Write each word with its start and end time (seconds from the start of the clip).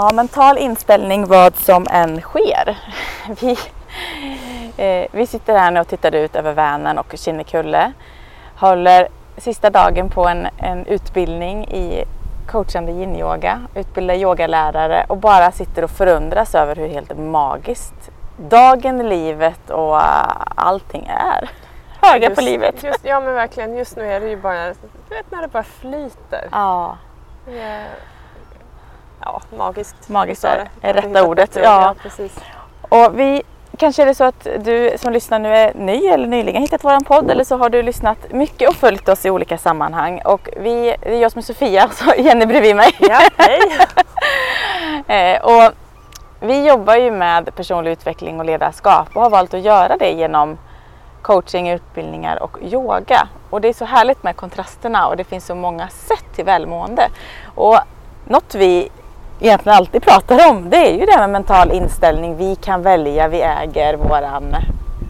Ja, 0.00 0.10
mental 0.14 0.58
inställning 0.58 1.26
vad 1.26 1.56
som 1.56 1.86
än 1.90 2.20
sker. 2.20 2.78
Vi, 3.40 3.56
eh, 4.76 5.08
vi 5.12 5.26
sitter 5.26 5.58
här 5.58 5.70
nu 5.70 5.80
och 5.80 5.88
tittar 5.88 6.14
ut 6.14 6.36
över 6.36 6.52
Vänern 6.52 6.98
och 6.98 7.14
Kinnekulle. 7.16 7.92
Håller 8.56 9.08
sista 9.36 9.70
dagen 9.70 10.10
på 10.10 10.28
en, 10.28 10.48
en 10.58 10.86
utbildning 10.86 11.64
i 11.64 12.04
coachande 12.46 12.92
yin-yoga, 12.92 13.60
utbildar 13.74 14.14
yogalärare 14.14 15.04
och 15.08 15.16
bara 15.16 15.52
sitter 15.52 15.84
och 15.84 15.90
förundras 15.90 16.54
över 16.54 16.76
hur 16.76 16.88
helt 16.88 17.18
magiskt 17.18 18.10
dagen, 18.36 19.08
livet 19.08 19.70
och 19.70 19.94
uh, 19.96 20.32
allting 20.54 21.06
är. 21.06 21.50
Höga 22.00 22.34
på 22.34 22.40
livet. 22.40 22.82
Just, 22.82 23.04
ja 23.04 23.20
men 23.20 23.34
verkligen, 23.34 23.76
just 23.76 23.96
nu 23.96 24.12
är 24.12 24.20
det 24.20 24.28
ju 24.28 24.36
bara, 24.36 24.66
du 25.08 25.14
vet 25.14 25.30
när 25.30 25.42
det 25.42 25.48
bara 25.48 25.62
flyter. 25.62 26.48
Ja. 26.52 26.96
Är, 27.46 27.86
ja, 29.28 29.56
magiskt. 29.56 30.08
Magiskt 30.08 30.44
är, 30.44 30.68
är 30.82 30.92
rätta 30.94 31.24
ordet. 31.24 31.56
ord, 31.56 31.62
Ja. 31.64 31.94
precis. 32.02 32.36
Och 32.88 33.18
vi, 33.20 33.42
kanske 33.78 34.02
är 34.02 34.06
det 34.06 34.14
så 34.14 34.24
att 34.24 34.46
du 34.58 34.92
som 34.98 35.12
lyssnar 35.12 35.38
nu 35.38 35.54
är 35.56 35.74
ny 35.74 36.06
eller 36.06 36.26
nyligen 36.26 36.62
hittat 36.62 36.84
våran 36.84 37.04
podd 37.04 37.30
eller 37.30 37.44
så 37.44 37.56
har 37.56 37.68
du 37.70 37.82
lyssnat 37.82 38.18
mycket 38.32 38.68
och 38.68 38.74
följt 38.76 39.08
oss 39.08 39.26
i 39.26 39.30
olika 39.30 39.58
sammanhang. 39.58 40.22
Och 40.24 40.48
vi, 40.56 40.96
det 41.02 41.14
är 41.14 41.20
jag 41.22 41.32
som 41.32 41.38
är 41.38 41.42
Sofia, 41.42 41.88
så 41.92 42.12
Jenny 42.18 42.46
bredvid 42.46 42.76
mig. 42.76 42.90
Ja, 42.98 43.20
hej! 43.36 43.60
Eh, 45.06 45.40
och 45.44 45.72
vi 46.40 46.66
jobbar 46.68 46.96
ju 46.96 47.10
med 47.10 47.54
personlig 47.54 47.90
utveckling 47.90 48.38
och 48.40 48.44
ledarskap 48.46 49.08
och 49.16 49.22
har 49.22 49.30
valt 49.30 49.54
att 49.54 49.60
göra 49.60 49.96
det 49.96 50.10
genom 50.10 50.58
coaching, 51.22 51.70
utbildningar 51.70 52.42
och 52.42 52.58
yoga. 52.62 53.28
Och 53.50 53.60
det 53.60 53.68
är 53.68 53.72
så 53.72 53.84
härligt 53.84 54.22
med 54.22 54.36
kontrasterna 54.36 55.06
och 55.06 55.16
det 55.16 55.24
finns 55.24 55.46
så 55.46 55.54
många 55.54 55.88
sätt 55.88 56.24
till 56.34 56.44
välmående. 56.44 57.08
Och 57.54 57.78
något 58.24 58.54
vi 58.54 58.88
egentligen 59.40 59.78
alltid 59.78 60.02
pratar 60.02 60.50
om 60.50 60.70
det 60.70 60.76
är 60.76 60.92
ju 60.94 61.06
det 61.06 61.12
här 61.12 61.20
med 61.20 61.30
mental 61.30 61.70
inställning. 61.72 62.36
Vi 62.36 62.56
kan 62.56 62.82
välja, 62.82 63.28
vi 63.28 63.40
äger 63.42 63.94
våran 63.96 64.56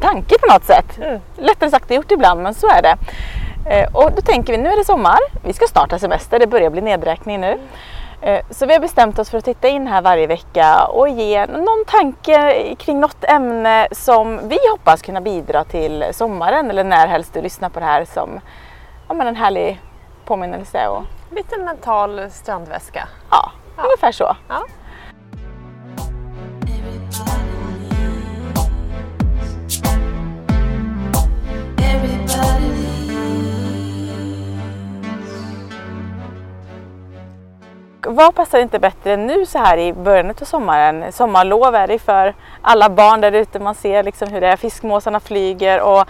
tanke 0.00 0.34
på 0.38 0.52
något 0.52 0.64
sätt. 0.64 0.98
Mm. 0.98 1.20
Lättare 1.36 1.70
sagt 1.70 1.90
än 1.90 1.96
gjort 1.96 2.10
ibland 2.10 2.42
men 2.42 2.54
så 2.54 2.68
är 2.68 2.82
det. 2.82 2.96
Eh, 3.70 3.88
och 3.92 4.10
då 4.16 4.22
tänker 4.22 4.52
vi 4.52 4.58
nu 4.58 4.68
är 4.72 4.76
det 4.76 4.84
sommar, 4.84 5.18
vi 5.44 5.52
ska 5.52 5.66
starta 5.66 5.98
semester, 5.98 6.38
det 6.38 6.46
börjar 6.46 6.70
bli 6.70 6.80
nedräkning 6.80 7.40
nu. 7.40 7.58
Eh, 8.22 8.40
Så 8.50 8.66
vi 8.66 8.72
har 8.72 8.80
bestämt 8.80 9.18
oss 9.18 9.30
för 9.30 9.38
att 9.38 9.44
titta 9.44 9.68
in 9.68 9.86
här 9.86 10.02
varje 10.02 10.26
vecka 10.26 10.84
och 10.84 11.08
ge 11.08 11.46
någon 11.46 11.84
tanke 11.86 12.64
kring 12.78 13.00
något 13.00 13.24
ämne 13.24 13.88
som 13.92 14.48
vi 14.48 14.58
hoppas 14.70 15.02
kunna 15.02 15.20
bidra 15.20 15.64
till 15.64 16.04
sommaren 16.12 16.70
eller 16.70 16.84
när 16.84 17.06
helst 17.06 17.34
du 17.34 17.42
lyssnar 17.42 17.68
på 17.68 17.80
det 17.80 17.86
här 17.86 18.04
som 18.04 18.40
ja, 19.08 19.14
men 19.14 19.26
en 19.26 19.36
härlig 19.36 19.80
påminnelse. 20.24 20.88
Och, 20.88 21.02
Lite 21.30 21.56
mental 21.58 22.30
strandväska. 22.30 23.08
ja, 23.30 23.50
Ja. 23.82 23.86
ungefär 23.86 24.12
så. 24.12 24.36
Ja. 24.48 24.66
Vad 38.06 38.34
passar 38.34 38.58
inte 38.58 38.78
bättre 38.78 39.16
nu 39.16 39.46
så 39.46 39.58
här 39.58 39.78
i 39.78 39.92
början 39.92 40.30
av 40.30 40.44
sommaren? 40.44 41.12
Sommarlov 41.12 41.74
är 41.74 41.86
det 41.86 41.98
för 41.98 42.34
alla 42.62 42.90
barn 42.90 43.20
där 43.20 43.32
ute. 43.32 43.58
Man 43.58 43.74
ser 43.74 44.02
liksom 44.02 44.28
hur 44.28 44.40
det 44.40 44.46
är. 44.46 44.56
Fiskmåsarna 44.56 45.20
flyger 45.20 45.80
och 45.80 46.04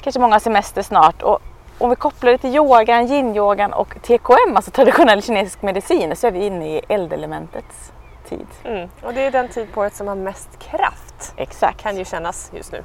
kanske 0.00 0.20
många 0.20 0.40
semester 0.40 0.82
snart. 0.82 1.22
Och 1.22 1.42
om 1.78 1.90
vi 1.90 1.96
kopplar 1.96 2.32
det 2.32 2.38
till 2.38 2.56
yogan, 2.56 3.06
yin-yogan 3.06 3.72
och 3.72 3.96
TKM, 4.02 4.56
alltså 4.56 4.70
traditionell 4.70 5.22
kinesisk 5.22 5.62
medicin, 5.62 6.16
så 6.16 6.26
är 6.26 6.30
vi 6.30 6.46
inne 6.46 6.76
i 6.76 6.80
eldelementets 6.88 7.92
tid. 8.28 8.46
Mm. 8.64 8.88
Och 9.02 9.14
det 9.14 9.20
är 9.20 9.30
den 9.30 9.48
tid 9.48 9.72
på 9.72 9.80
året 9.80 9.94
som 9.94 10.08
har 10.08 10.14
mest 10.14 10.58
kraft. 10.58 11.34
Exakt. 11.36 11.82
Kan 11.82 11.96
ju 11.96 12.04
kännas 12.04 12.50
just 12.54 12.72
nu. 12.72 12.82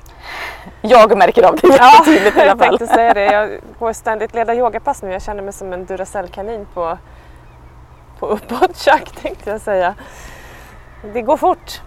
Jag 0.81 1.17
märker 1.17 1.43
av 1.43 1.55
det 1.55 1.67
jättetydligt 1.67 2.37
i 2.37 2.39
alla 2.39 2.47
jag 2.47 2.59
fall. 2.59 2.77
tänkte 2.77 2.95
säga 2.95 3.13
det. 3.13 3.25
Jag 3.25 3.49
går 3.79 3.93
ständigt 3.93 4.33
leda 4.33 4.55
yogapass 4.55 5.01
nu. 5.03 5.11
Jag 5.11 5.21
känner 5.21 5.43
mig 5.43 5.53
som 5.53 5.73
en 5.73 5.85
Duracell-kanin 5.85 6.65
på, 6.73 6.97
på 8.19 8.27
uppåttjack 8.27 9.11
tänkte 9.21 9.49
jag 9.49 9.61
säga. 9.61 9.95
Det 11.13 11.21
går 11.21 11.37
fort. 11.37 11.81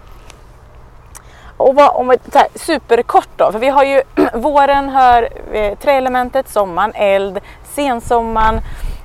Och 1.56 1.74
vad, 1.74 1.96
om 1.96 2.08
vi, 2.08 2.16
så 2.32 2.38
här, 2.38 2.48
superkort 2.54 3.28
då, 3.36 3.52
för 3.52 3.58
vi 3.58 3.68
har 3.68 3.84
ju 3.84 4.02
våren 4.34 4.88
hör 4.88 5.28
eh, 5.52 5.74
träelementet, 5.78 6.48
sommaren 6.48 6.92
eld, 6.94 7.40
sensommaren 7.64 8.60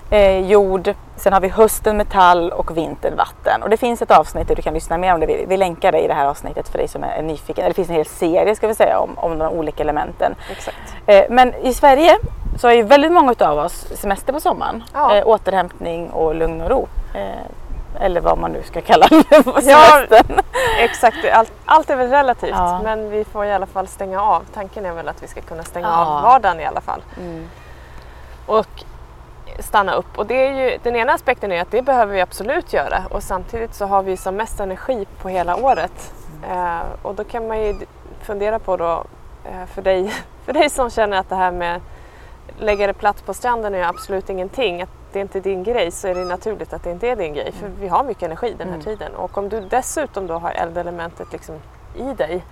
eh, 0.09 0.39
jord, 0.39 0.93
sen 1.15 1.33
har 1.33 1.41
vi 1.41 1.47
hösten 1.47 1.97
metall 1.97 2.51
och 2.51 2.77
vintern 2.77 3.15
vatten. 3.15 3.63
Och 3.63 3.69
det 3.69 3.77
finns 3.77 4.01
ett 4.01 4.11
avsnitt 4.11 4.47
där 4.47 4.55
du 4.55 4.61
kan 4.61 4.73
lyssna 4.73 4.97
mer 4.97 5.13
om 5.13 5.19
det. 5.19 5.25
Vi, 5.25 5.45
vi 5.47 5.57
länkar 5.57 5.91
det 5.91 5.99
i 5.99 6.07
det 6.07 6.13
här 6.13 6.25
avsnittet 6.25 6.69
för 6.69 6.77
dig 6.77 6.87
som 6.87 7.03
är 7.03 7.21
nyfiken. 7.21 7.63
Eller 7.63 7.69
det 7.69 7.73
finns 7.73 7.89
en 7.89 7.95
hel 7.95 8.05
serie 8.05 8.55
ska 8.55 8.67
vi 8.67 8.75
säga 8.75 8.99
om, 8.99 9.17
om 9.17 9.37
de 9.37 9.53
olika 9.53 9.83
elementen. 9.83 10.35
Exakt. 10.51 10.77
Eh, 11.05 11.23
men 11.29 11.53
i 11.55 11.73
Sverige 11.73 12.17
så 12.59 12.67
har 12.67 12.73
ju 12.73 12.83
väldigt 12.83 13.11
många 13.11 13.35
av 13.39 13.57
oss 13.57 13.87
semester 13.95 14.33
på 14.33 14.39
sommaren. 14.39 14.83
Ja. 14.93 15.15
Eh, 15.15 15.27
återhämtning 15.27 16.09
och 16.09 16.35
lugn 16.35 16.61
och 16.61 16.69
ro. 16.69 16.87
Eller 17.99 18.21
vad 18.21 18.37
man 18.37 18.51
nu 18.51 18.63
ska 18.63 18.81
kalla 18.81 19.07
det 19.29 19.43
på 19.43 19.51
Ja, 19.63 20.05
semestern. 20.07 20.39
Exakt, 20.79 21.17
allt, 21.33 21.51
allt 21.65 21.89
är 21.89 21.95
väl 21.95 22.09
relativt 22.09 22.49
Ja. 22.57 22.79
men 22.83 23.09
vi 23.09 23.23
får 23.25 23.45
i 23.45 23.51
alla 23.53 23.65
fall 23.65 23.87
stänga 23.87 24.21
av. 24.21 24.43
Tanken 24.53 24.85
är 24.85 24.93
väl 24.93 25.07
att 25.07 25.23
vi 25.23 25.27
ska 25.27 25.41
kunna 25.41 25.63
stänga 25.63 25.87
Ja. 25.87 26.05
av 26.05 26.23
vardagen 26.23 26.59
i 26.59 26.65
alla 26.65 26.81
fall. 26.81 27.01
Mm. 27.17 27.49
Och 28.45 28.67
stanna 29.59 29.93
upp. 29.93 30.17
Och 30.17 30.25
det 30.25 30.47
är 30.47 30.51
ju, 30.53 30.77
den 30.83 30.95
ena 30.95 31.13
aspekten 31.13 31.51
är 31.51 31.61
att 31.61 31.71
det 31.71 31.81
behöver 31.81 32.13
vi 32.13 32.21
absolut 32.21 32.73
göra 32.73 33.03
och 33.09 33.23
samtidigt 33.23 33.73
så 33.75 33.85
har 33.85 34.03
vi 34.03 34.17
som 34.17 34.35
mest 34.35 34.59
energi 34.59 35.07
på 35.21 35.29
hela 35.29 35.55
året. 35.55 36.13
Eh, 36.49 36.79
och 37.01 37.15
då 37.15 37.23
kan 37.23 37.47
man 37.47 37.59
ju 37.61 37.75
fundera 38.21 38.59
på 38.59 38.77
då 38.77 39.03
eh, 39.45 39.65
för, 39.73 39.81
dig, 39.81 40.13
för 40.45 40.53
dig 40.53 40.69
som 40.69 40.89
känner 40.89 41.17
att 41.17 41.29
det 41.29 41.35
här 41.35 41.51
med 41.51 41.81
lägga 42.59 42.87
det 42.87 42.93
platt 42.93 43.25
på 43.25 43.33
stranden 43.33 43.75
är 43.75 43.83
absolut 43.83 44.29
ingenting. 44.29 44.81
Att 44.81 44.89
det 45.11 45.19
är 45.19 45.21
inte 45.21 45.39
din 45.39 45.63
grej 45.63 45.91
så 45.91 46.07
är 46.07 46.15
det 46.15 46.25
naturligt 46.25 46.73
att 46.73 46.83
det 46.83 46.91
inte 46.91 47.07
är 47.07 47.15
din 47.15 47.33
grej. 47.33 47.51
För 47.51 47.67
vi 47.79 47.87
har 47.87 48.03
mycket 48.03 48.23
energi 48.23 48.55
den 48.57 48.67
här 48.67 48.75
Mm. 48.75 48.85
tiden. 48.85 49.15
Och 49.15 49.37
om 49.37 49.49
du 49.49 49.61
dessutom 49.61 50.27
då 50.27 50.33
har 50.33 50.51
eldelementet 50.51 51.31
liksom 51.31 51.55
i 51.95 52.13
dig 52.13 52.43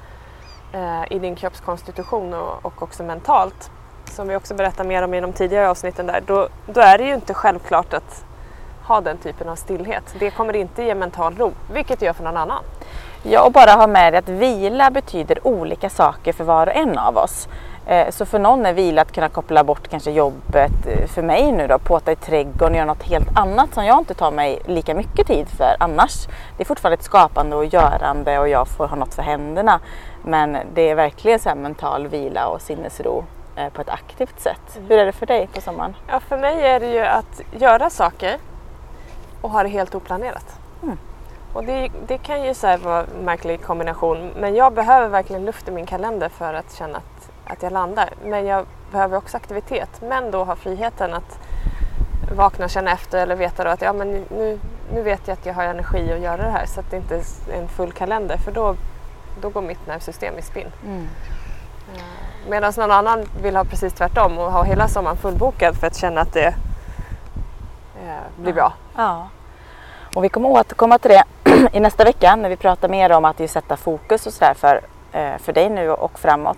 eh, 0.73 1.11
i 1.11 1.19
din 1.19 1.35
kroppskonstitution 1.35 2.33
och, 2.33 2.65
och 2.65 2.83
också 2.83 3.03
mentalt 3.03 3.71
som 4.05 4.27
vi 4.27 4.35
också 4.35 4.53
berättar 4.55 4.83
mer 4.83 5.01
om 5.03 5.13
i 5.13 5.21
de 5.21 5.33
tidigare 5.33 5.69
avsnitten 5.69 6.07
där, 6.07 6.23
då, 6.25 6.47
då 6.65 6.81
är 6.81 6.97
det 6.97 7.03
ju 7.03 7.13
inte 7.13 7.33
självklart 7.33 7.93
att 7.93 8.25
ha 8.87 9.01
den 9.01 9.17
typen 9.17 9.49
av 9.49 9.55
stillhet. 9.55 10.15
Det 10.19 10.31
kommer 10.31 10.55
inte 10.55 10.83
ge 10.83 10.95
mental 10.95 11.35
ro, 11.35 11.51
vilket 11.73 11.99
det 11.99 12.05
gör 12.05 12.13
för 12.13 12.23
någon 12.23 12.37
annan. 12.37 12.63
Ja, 13.23 13.45
och 13.45 13.51
bara 13.51 13.71
ha 13.71 13.87
med 13.87 14.13
dig 14.13 14.19
att 14.19 14.29
vila 14.29 14.91
betyder 14.91 15.47
olika 15.47 15.89
saker 15.89 16.33
för 16.33 16.43
var 16.43 16.67
och 16.67 16.75
en 16.75 16.97
av 16.97 17.17
oss. 17.17 17.47
Eh, 17.87 18.09
Så 18.09 18.25
för 18.25 18.39
någon 18.39 18.65
är 18.65 18.73
vila 18.73 19.01
att 19.01 19.11
kunna 19.11 19.29
koppla 19.29 19.63
bort 19.63 19.87
kanske 19.87 20.11
jobbet. 20.11 20.71
Eh, 20.87 21.07
För 21.07 21.21
mig 21.21 21.51
nu 21.51 21.67
då, 21.67 21.79
påta 21.79 22.11
i 22.11 22.15
trädgården, 22.15 22.75
göra 22.75 22.85
något 22.85 23.03
helt 23.03 23.37
annat 23.37 23.73
som 23.73 23.85
jag 23.85 23.97
inte 23.97 24.13
tar 24.13 24.31
mig 24.31 24.59
lika 24.65 24.95
mycket 24.95 25.27
tid 25.27 25.47
för 25.49 25.75
annars. 25.79 26.27
Det 26.57 26.63
är 26.63 26.65
fortfarande 26.65 26.93
ett 26.93 27.03
skapande 27.03 27.55
och 27.55 27.65
görande 27.65 28.39
och 28.39 28.49
jag 28.49 28.67
får 28.67 28.87
ha 28.87 28.95
något 28.95 29.13
för 29.13 29.21
händerna. 29.23 29.79
Men 30.23 30.57
det 30.73 30.89
är 30.89 30.95
verkligen 30.95 31.39
så 31.39 31.49
här 31.49 31.55
mental 31.55 32.07
vila 32.07 32.47
och 32.47 32.61
sinnesro 32.61 33.23
eh, 33.55 33.69
på 33.69 33.81
ett 33.81 33.89
aktivt 33.89 34.39
sätt. 34.39 34.79
Hur 34.87 34.97
är 34.97 35.05
det 35.05 35.11
för 35.11 35.25
dig 35.25 35.47
på 35.53 35.61
sommaren? 35.61 35.95
Ja, 36.07 36.19
för 36.19 36.37
mig 36.37 36.61
är 36.65 36.79
det 36.79 36.91
ju 36.91 36.99
att 37.05 37.41
göra 37.51 37.89
saker 37.89 38.37
och 39.41 39.49
ha 39.49 39.63
det 39.63 39.69
helt 39.69 39.95
oplanerat. 39.95 40.59
Mm. 40.83 40.97
Och 41.53 41.63
det, 41.63 41.89
det 42.07 42.17
kan 42.17 42.43
ju 42.43 42.53
så 42.53 42.77
vara 42.77 42.99
en 42.99 43.25
märklig 43.25 43.61
kombination, 43.63 44.31
men 44.37 44.55
jag 44.55 44.73
behöver 44.73 45.07
verkligen 45.07 45.45
luft 45.45 45.67
i 45.67 45.71
min 45.71 45.85
kalender 45.85 46.29
för 46.29 46.53
att 46.53 46.73
känna 46.73 46.97
att, 46.97 47.14
att 47.45 47.63
jag 47.63 47.71
landar. 47.71 48.09
Men 48.23 48.45
jag 48.45 48.65
behöver 48.91 49.17
också 49.17 49.37
aktivitet, 49.37 50.01
men 50.01 50.31
då 50.31 50.43
ha 50.43 50.55
friheten 50.55 51.13
att 51.13 51.39
vakna 52.31 52.65
och 52.65 52.71
känna 52.71 52.91
efter 52.91 53.17
eller 53.17 53.35
veta 53.35 53.63
då 53.63 53.69
att 53.69 53.81
ja, 53.81 53.93
men 53.93 54.11
nu, 54.11 54.59
nu 54.93 55.01
vet 55.01 55.27
jag 55.27 55.33
att 55.33 55.45
jag 55.45 55.53
har 55.53 55.63
energi 55.63 56.13
att 56.13 56.19
göra 56.19 56.37
det 56.37 56.51
här 56.51 56.65
så 56.65 56.79
att 56.79 56.91
det 56.91 56.97
inte 56.97 57.15
är 57.15 57.21
en 57.53 57.67
full 57.67 57.91
kalender 57.91 58.37
för 58.37 58.51
då, 58.51 58.75
då 59.41 59.49
går 59.49 59.61
mitt 59.61 59.87
nervsystem 59.87 60.37
i 60.37 60.41
spinn. 60.41 60.71
Medan 62.49 62.73
någon 62.77 62.91
annan 62.91 63.25
vill 63.41 63.55
ha 63.55 63.63
precis 63.63 63.93
tvärtom 63.93 64.37
och 64.37 64.51
ha 64.51 64.63
hela 64.63 64.87
sommaren 64.87 65.17
fullbokad 65.17 65.75
för 65.75 65.87
att 65.87 65.95
känna 65.95 66.21
att 66.21 66.33
det 66.33 66.55
eh, 68.05 68.41
blir 68.41 68.53
bra. 68.53 68.73
Ja. 68.95 69.27
Och 70.15 70.23
vi 70.23 70.29
kommer 70.29 70.49
återkomma 70.49 70.97
till 70.99 71.11
det 71.11 71.23
i 71.71 71.79
nästa 71.79 72.03
vecka 72.03 72.35
när 72.35 72.49
vi 72.49 72.55
pratar 72.55 72.89
mer 72.89 73.11
om 73.11 73.25
att 73.25 73.49
sätta 73.49 73.77
fokus 73.77 74.27
och 74.27 74.33
sådär 74.33 74.53
för, 74.53 74.81
eh, 75.11 75.37
för 75.37 75.53
dig 75.53 75.69
nu 75.69 75.89
och 75.89 76.19
framåt. 76.19 76.57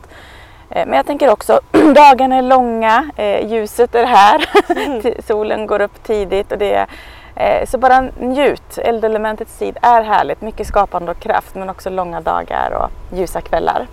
Eh, 0.69 0.85
Men 0.85 0.93
jag 0.93 1.05
tänker 1.05 1.29
också, 1.29 1.59
dagarna 1.95 2.35
är 2.35 2.41
långa, 2.41 3.09
eh, 3.15 3.45
ljuset 3.51 3.95
är 3.95 4.05
här, 4.05 4.37
Ti- 5.01 5.21
solen 5.27 5.67
går 5.67 5.81
upp 5.81 6.03
tidigt 6.03 6.51
och 6.51 6.57
det 6.57 6.73
är, 6.73 6.87
eh, 7.35 7.65
så 7.65 7.77
bara 7.77 8.01
njut. 8.19 8.77
Eldelementets 8.77 9.57
tid 9.57 9.77
är 9.81 10.01
härligt, 10.01 10.41
mycket 10.41 10.67
skapande 10.67 11.11
och 11.11 11.19
kraft 11.19 11.55
men 11.55 11.69
också 11.69 11.89
långa 11.89 12.21
dagar 12.21 12.71
och 12.71 13.17
ljusa 13.17 13.41
kvällar. 13.41 13.87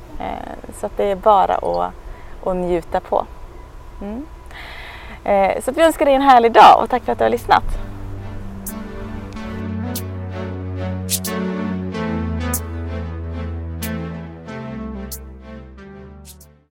Så 0.81 0.89
det 0.97 1.11
är 1.11 1.17
bara 1.17 1.55
att, 1.55 1.93
att 2.47 2.57
njuta 2.57 3.01
på. 3.01 3.25
Mm. 4.03 4.27
Så 5.65 5.73
vi 5.73 5.83
önskar 5.83 6.05
dig 6.05 6.15
en 6.15 6.23
härlig 6.23 6.53
dag 6.53 6.83
och 6.83 6.91
tack 6.91 7.03
för 7.05 7.13
att 7.13 7.19
du 7.19 7.25
har 7.25 7.31
lyssnat. 7.31 7.65